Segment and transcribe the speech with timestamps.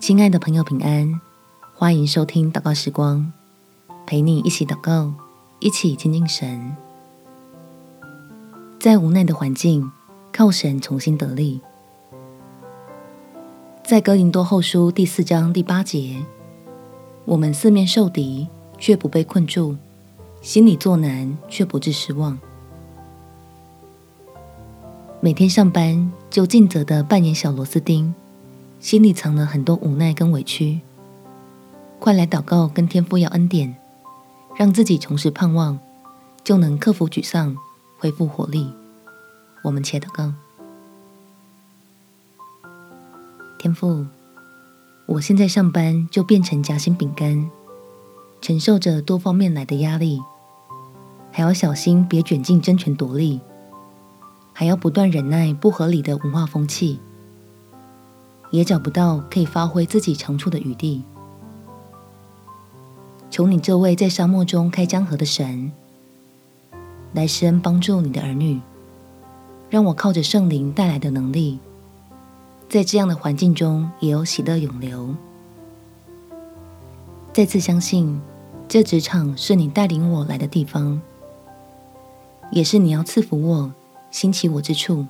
[0.00, 1.20] 亲爱的朋友，平安！
[1.74, 3.30] 欢迎收听祷告时光，
[4.06, 5.12] 陪你一起祷告，
[5.58, 6.74] 一起亲近神。
[8.80, 9.92] 在无奈的环境，
[10.32, 11.60] 靠神重新得力。
[13.84, 16.24] 在哥林多后书第四章第八节，
[17.26, 18.48] 我们四面受敌，
[18.78, 19.76] 却不被困住；
[20.40, 22.38] 心里作难，却不致失望。
[25.20, 28.14] 每天上班就尽责的扮演小螺丝钉。
[28.80, 30.80] 心里藏了很多无奈跟委屈，
[31.98, 33.76] 快来祷告，跟天父要恩典，
[34.56, 35.78] 让自己重拾盼望，
[36.42, 37.54] 就能克服沮丧，
[37.98, 38.72] 恢复活力。
[39.62, 40.32] 我们且祷告：
[43.58, 44.06] 天父，
[45.04, 47.50] 我现在上班就变成夹心饼干，
[48.40, 50.22] 承受着多方面来的压力，
[51.30, 53.42] 还要小心别卷进争权夺利，
[54.54, 56.98] 还要不断忍耐不合理的文化风气。
[58.50, 61.02] 也找不到可以发挥自己长处的余地。
[63.30, 65.70] 求你这位在沙漠中开江河的神，
[67.12, 68.60] 来施恩帮助你的儿女，
[69.70, 71.60] 让我靠着圣灵带来的能力，
[72.68, 75.14] 在这样的环境中也有喜乐涌流。
[77.32, 78.20] 再次相信，
[78.68, 81.00] 这职场是你带领我来的地方，
[82.50, 83.72] 也是你要赐福我、
[84.10, 85.06] 兴起我之处。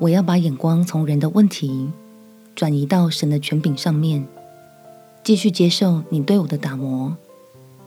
[0.00, 1.90] 我要把眼光从人的问题
[2.56, 4.26] 转移到神的权柄上面，
[5.22, 7.14] 继续接受你对我的打磨，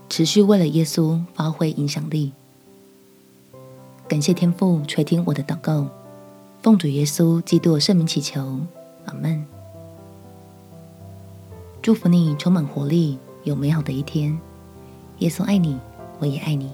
[0.09, 2.31] 持续为了耶稣发挥影响力。
[4.07, 5.87] 感谢天父垂听我的祷告，
[6.61, 8.59] 奉主耶稣基督圣名祈求，
[9.05, 9.43] 阿门。
[11.81, 14.39] 祝福你充满活力，有美好的一天。
[15.17, 15.79] 耶稣爱你，
[16.19, 16.69] 我也爱你。